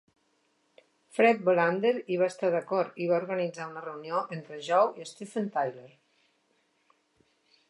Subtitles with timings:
[1.17, 5.57] Fred Bohlander hi va estar d'acord i va organitzar una reunió entre Joe i Steven
[5.59, 5.89] Tyler.